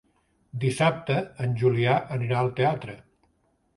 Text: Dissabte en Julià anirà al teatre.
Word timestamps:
Dissabte 0.61 1.17
en 1.47 1.53
Julià 1.63 1.99
anirà 2.17 2.41
al 2.41 2.51
teatre. 2.61 2.97